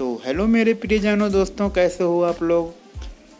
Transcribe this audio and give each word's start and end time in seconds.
Hello 0.00 0.46
मेरे 0.46 0.74
प्रियजनों, 0.74 1.32
दोस्तों, 1.32 1.70
कैसे 1.70 2.04
हो 2.04 2.22
आप 2.22 2.42
लोग? 2.42 2.74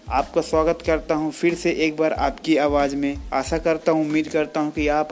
आपका 0.08 0.40
स्वागत 0.40 0.82
करता 0.86 1.14
हूँ 1.14 1.32
फिर 1.32 1.54
से 1.54 1.70
एक 1.72 1.96
बार 1.96 2.12
आपकी 2.12 2.56
आवाज़ 2.56 2.96
में। 2.96 3.18
आशा 3.32 3.58
करता 3.58 3.92
हूँ, 3.92 4.04
उम्मीद 4.04 4.28
करता 4.28 4.60
हूँ 4.60 4.72
कि 4.72 4.88
आप 4.88 5.08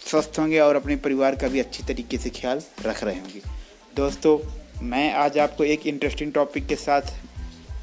स्वस्थ 0.00 0.38
होंगे 0.38 0.58
और 0.58 0.76
अपने 0.76 0.96
परिवार 0.96 1.36
का 1.36 1.48
भी 1.48 1.60
अच्छी 1.60 1.82
तरीके 1.82 2.18
से 2.18 2.30
ख्याल 2.30 2.62
रख 2.82 3.04
रहे 3.04 3.14
होंगे। 3.14 3.40
दोस्तों, 3.96 4.38
मैं 4.82 5.12
आज 5.14 5.38
आपको 5.38 5.64
एक 5.64 5.86
इंटरेस्टिंग 5.86 6.32
टॉपिक 6.32 6.66
के 6.66 6.76
साथ 6.76 7.02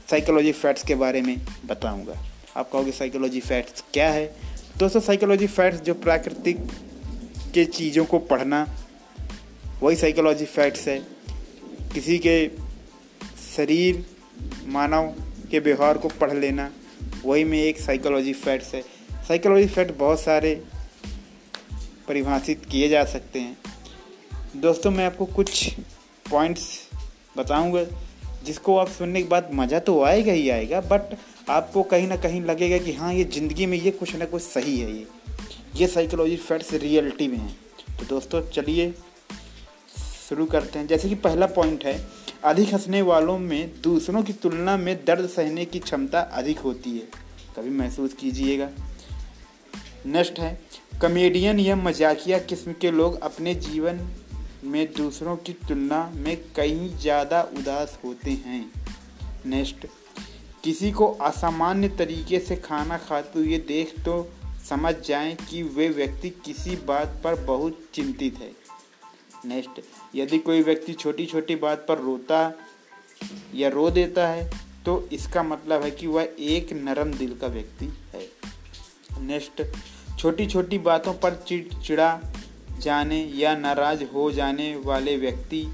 साइकोलॉजी 0.10 0.52
फैक्ट्स 0.52 0.84
के 0.84 0.96
बारे 0.96 1.21
में 1.21 1.42
बताऊँगा। 1.66 2.18
आप 2.58 2.71
कहोगे 2.71 2.92
साइकोलॉजी 2.92 3.40
फैक्ट्स 3.40 3.84
क्या 3.94 4.10
है? 4.10 4.36
दोस्तों 4.78 5.00
साइकोलॉजी 5.00 5.48
फैक्ट्स 5.48 5.82
जो 5.82 5.94
प्राकृतिक 5.94 6.58
के 7.54 7.66
चीज़ों 7.66 8.05
को 8.05 8.20
पढ़ना, 8.20 8.68
वही 9.82 9.96
साइकोलॉजी 9.96 10.46
फैक्ट्स 10.46 10.88
है। 10.88 11.12
किसी 11.94 12.18
के 12.18 12.48
शरीर 13.56 14.06
मानव 14.68 15.14
के 15.52 15.60
व्यवहार 15.60 15.98
को 15.98 16.08
पढ़ 16.12 16.34
लेना, 16.34 16.70
वही 17.26 17.44
में 17.44 17.58
एक 17.60 17.80
साइकोलॉजी 17.80 18.34
फैक्ट्स 18.34 18.74
है। 18.76 18.82
साइकोलॉजी 19.28 19.68
फैक्ट 19.68 19.92
बहुत 19.98 20.20
सारे 20.20 20.56
परिभाषित 22.08 22.66
किए 22.72 22.90
जा 22.90 23.04
सकते 23.06 23.40
हैं। 23.40 23.58
दोस्तों, 24.56 24.92
मैं 24.92 25.06
आपको 25.06 25.26
कुछ 25.26 25.74
पॉइंट्स 26.32 26.68
बताऊँगा, 27.38 27.84
जिसको 28.46 28.78
आप 28.78 28.90
सुनने 28.90 29.22
के 29.22 29.30
बाद 29.30 29.50
मज़ा 29.54 29.80
तो 29.80 30.02
आएगा 30.04 30.32
ही 30.32 30.50
आएगा 30.50 30.82
बट 30.82 31.16
आपको 31.50 31.84
कहीं 31.84 32.08
ना 32.08 32.16
कहीं 32.16 32.41
लगेगा 32.41 32.78
कि 32.78 32.94
हाँ 32.94 33.14
ये 33.14 33.24
ज़िंदगी 33.24 33.66
में 33.66 33.78
ये 33.78 33.91
कुछ 33.91 34.16
ना 34.16 34.26
कुछ 34.26 34.41
सही 34.41 34.80
है 34.80 34.91
ये। 34.91 35.08
ये 35.76 35.88
साइकोलॉजी 35.88 36.36
फैक्ट्स 36.38 36.74
रियलिटी 36.74 37.28
में 37.28 37.38
हैं। 37.38 37.55
तो 38.00 38.05
दोस्तों, 38.05 38.41
चलिए 38.50 38.94
शुरू 40.29 40.46
करते 40.46 40.79
हैं। 40.79 40.88
जैसे 40.88 41.10
कि 41.10 41.16
पहला 41.16 41.46
पॉइंट 41.46 41.85
है, 41.85 42.07
अधिक 42.43 42.74
हंसने 42.74 43.02
वालों 43.02 43.38
में 43.40 43.82
दूसरों 43.82 44.24
की 44.24 44.34
तुलना 44.34 44.77
में 44.77 44.96
दर्द 45.05 45.29
सहने 45.29 45.66
की 45.66 45.79
क्षमता 45.79 46.20
अधिक 46.20 46.60
होती 46.60 46.91
है। 46.91 47.07
कभी 47.57 47.70
महसूस 47.70 48.13
कीजिएगा। 48.13 48.70
नेक्स्ट 50.05 50.40
है 50.40 50.62
कॉमेडियन 51.01 51.60
या 51.60 51.76
मजाकिया 51.76 52.40
किस्म 52.40 52.74
के 52.82 52.91
लोग 52.91 53.20
अपने 53.21 53.55
जीवन 53.55 53.99
में 54.63 54.94
दूसरों 54.94 55.35
की 55.38 55.54
तुलना 55.54 56.12
में 56.16 56.35
कहीं 56.55 56.98
ज़्यादा 56.98 57.41
उदास 57.57 57.98
होते 58.04 58.32
हैं। 58.32 58.71
नेक्स्ट 59.46 59.85
किसी 60.63 60.91
को 60.91 61.07
असामान्य 61.21 61.90
तरीके 61.90 62.40
से 62.40 62.55
खाना 62.55 62.98
खाते 62.98 63.40
हुए 63.40 63.57
देख 63.57 63.94
तो 63.99 64.31
समझ 64.69 64.96
जाएँ 65.07 65.35
कि 65.50 65.63
वे 65.63 65.88
व्यक्ति 65.90 66.29
किसी 66.29 66.75
बात 66.75 67.22
पर 67.24 67.35
बहुत 67.35 67.79
चिंतित 67.94 68.38
है। 68.38 68.62
नेक्स्ट 69.46 69.81
यदि 70.16 70.38
कोई 70.40 70.62
व्यक्ति 70.62 70.94
छोटी 70.94 71.25
छोटी 71.25 71.56
बात 71.56 71.86
पर 71.88 72.00
रोता 72.00 72.41
या 73.56 73.69
रो 73.69 73.90
देता 73.91 74.28
है 74.28 74.50
तो 74.85 75.02
इसका 75.13 75.44
मतलब 75.44 75.84
है 75.84 75.91
कि 75.91 76.08
वह 76.08 76.35
एक 76.40 76.74
नरम 76.74 77.13
दिल 77.13 77.35
का 77.38 77.47
व्यक्ति 77.47 77.85
है। 78.13 78.28
नेक्स्ट 79.22 79.62
छोटी 80.19 80.46
छोटी 80.46 80.78
बातों 80.80 81.13
पर 81.13 81.35
चिड़चिड़ा 81.47 82.19
जाने 82.80 83.19
या 83.35 83.56
नाराज़ 83.58 84.03
हो 84.03 84.30
जाने 84.31 84.75
वाले 84.75 85.16
व्यक्ति 85.18 85.66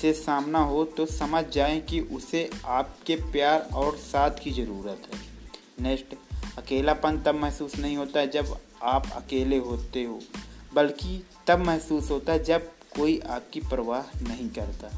से 0.00 0.12
सामना 0.12 0.58
हो 0.58 0.84
तो 0.96 1.06
समझ 1.06 1.44
जाएँ 1.44 1.80
कि 1.80 2.00
उसे 2.00 2.48
आपके 2.66 3.16
प्यार 3.32 3.68
और 3.74 3.96
साथ 3.96 4.42
की 4.42 4.50
ज़रूरत 4.52 5.08
है। 5.14 5.20
नेक्स्ट 5.80 6.14
अकेलापन 6.58 7.20
तब 7.22 7.34
महसूस 7.34 7.76
नहीं 7.78 7.96
होता 7.96 8.24
जब 8.26 8.56
आप 8.82 9.10
अकेले 9.16 9.56
होते 9.58 10.02
हो, 10.04 10.20
बल्कि 10.74 11.22
तब 11.46 11.66
महसूस 11.66 12.10
होता 12.10 12.32
है 12.32 12.44
जब 12.44 12.70
कोई 12.96 13.18
आपकी 13.28 13.60
परवाह 13.60 14.18
नहीं 14.22 14.48
करता। 14.50 14.90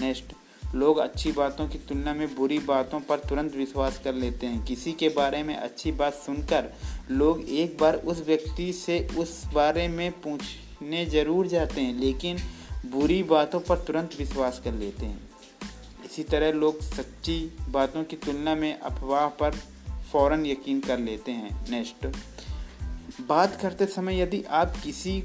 नेक्स्ट, 0.00 0.32
लोग 0.74 0.98
अच्छी 0.98 1.32
बातों 1.32 1.68
की 1.68 1.78
तुलना 1.78 2.12
में 2.14 2.34
बुरी 2.34 2.58
बातों 2.58 3.00
पर 3.00 3.18
तुरंत 3.18 3.54
विश्वास 3.56 3.98
कर 4.04 4.14
लेते 4.14 4.46
हैं। 4.46 4.64
किसी 4.64 4.92
के 4.92 5.08
बारे 5.08 5.42
में 5.42 5.54
अच्छी 5.56 5.92
बात 5.92 6.14
सुनकर 6.16 6.72
लोग 7.10 7.48
एक 7.50 7.76
बार 7.80 7.96
उस 7.96 8.22
व्यक्ति 8.26 8.72
से 8.72 9.06
उस 9.18 9.42
बारे 9.54 9.86
में 9.88 10.10
पूछने 10.20 11.04
ज़रूर 11.06 11.46
जाते 11.46 11.80
हैं, 11.80 11.94
लेकिन 11.94 12.38
बुरी 12.86 13.22
बातों 13.22 13.60
पर 13.60 13.78
तुरंत 13.78 14.14
विश्वास 14.18 14.60
कर 14.64 14.72
लेते 14.74 15.06
हैं। 15.06 15.28
इसी 16.04 16.22
तरह 16.22 16.52
लोग 16.52 16.80
सच्ची 16.82 17.40
बातों 17.68 18.04
की 18.04 18.16
तुलना 18.16 18.54
में 18.54 18.72
अफवाह 18.72 19.26
पर 19.40 19.56
फ़ौरन 20.12 20.46
यकीन 20.46 20.80
कर 20.80 20.98
लेते 20.98 21.32
हैं। 21.32 21.50
नेक्स्ट, 21.70 22.06
बात 23.20 23.58
करते 23.62 23.86
समय 23.86 24.20
यदि 24.20 24.42
आप 24.50 24.76
किसी 24.84 25.20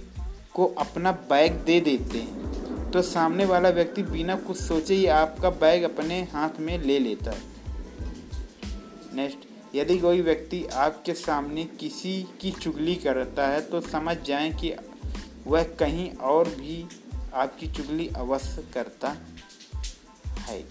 को 0.54 0.66
अपना 0.78 1.12
बैग 1.12 1.54
दे 1.54 1.80
देते 1.82 2.20
हैं। 2.20 2.92
तो 2.92 3.02
सामने 3.02 3.46
वाला 3.46 3.70
व्यक्ति 3.70 4.04
बिना 4.04 4.36
कुछ 4.36 4.58
सोचे 4.58 4.96
ही 4.96 5.06
आपका 5.06 5.50
बैग 5.50 5.84
अपने 5.84 6.22
हाथ 6.24 6.60
में 6.60 6.78
ले 6.78 7.00
लेता 7.00 7.32
है। 7.32 7.42
नेक्स्ट 9.16 9.48
यदि 9.76 9.98
कोई 10.00 10.22
व्यक्ति 10.22 10.66
आपके 10.66 11.14
सामने 11.14 11.64
किसी 11.80 12.28
की 12.42 12.52
चुगली 12.52 12.96
करता 12.96 13.48
है 13.48 13.62
तो 13.62 13.82
समझ 13.82 14.18
जाएँ 14.18 14.54
कि 14.54 14.74
वह 15.48 15.64
कहीं 15.64 16.12
और 16.12 16.50
भी 16.50 16.86
आपकी 17.34 17.68
चुगली 17.68 18.08
अवश्य 18.08 18.64
करता 18.74 19.10
है। 20.40 20.64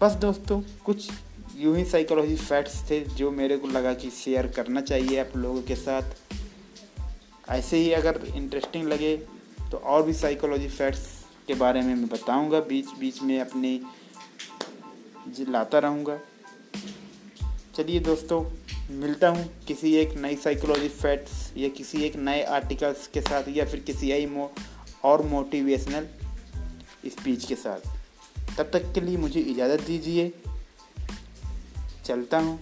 बस 0.00 0.12
दोस्तों, 0.12 0.60
कुछ 0.84 1.10
यूँ 1.56 1.76
ही 1.76 1.84
साइकोलॉजी 1.84 2.36
फैक्ट्स 2.36 2.90
थे 2.90 3.00
जो 3.00 3.30
मेरे 3.30 3.56
को 3.56 3.68
लगा 3.68 3.92
कि 3.94 4.10
शेयर 4.10 4.46
करना 4.46 4.80
चाहिए 4.80 5.18
आप 5.20 5.36
लोगों 5.36 5.62
के 5.62 5.76
साथ। 5.76 6.02
ऐसे 7.48 7.76
ही 7.76 7.92
अगर 7.92 8.20
इंटरेस्टिंग 8.34 8.84
लगे 8.88 9.16
तो 9.70 9.76
और 9.76 10.02
भी 10.02 10.12
साइकोलॉजी 10.12 10.68
फैक्ट्स 10.68 11.06
के 11.46 11.54
बारे 11.54 11.80
में 11.80 11.94
मैं 11.94 12.08
बताऊँगा, 12.08 12.60
बीच 12.60 12.86
बीच 12.98 13.22
में 13.22 13.40
अपनी 13.40 13.80
लाता 15.48 15.78
रहूँगा। 15.78 16.18
चलिए 17.76 18.00
दोस्तों, 18.00 18.44
मिलता 18.90 19.28
हूँ 19.28 19.44
किसी 19.66 19.94
एक 19.96 20.16
नई 20.18 20.36
साइकोलॉजी 20.36 20.88
फैक्ट्स 20.88 21.52
या 21.56 21.68
किसी 21.68 22.02
एक 22.02 22.16
नए 22.16 22.42
आर्टिकल्स 22.42 23.06
के 23.06 23.20
साथ 23.20 23.48
या 23.48 23.64
फिर 23.66 23.80
किसी 23.80 24.12
आई 24.12 24.26
मो, 24.26 24.52
और 25.04 25.22
मोटिवेशनल 25.22 26.06
स्पीच 27.06 27.44
के 27.44 27.54
साथ। 27.54 27.80
तब 28.58 28.70
तक 28.72 28.92
के 28.94 29.00
लिए 29.00 29.16
मुझे 29.16 29.40
इजाज़त 29.40 29.82
दीजिए। 29.82 30.32
चलता 32.04 32.38
हूँ। 32.38 32.58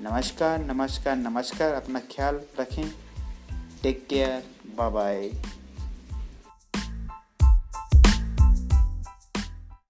नमस्कार 0.00 0.58
नमस्कार 0.58 1.16
नमस्कार। 1.16 1.74
अपना 1.74 2.00
ख्याल 2.12 2.40
रखें। 2.60 3.05
Take 3.86 4.08
care. 4.08 4.42
Bye 4.74 4.90
bye. 4.90 5.30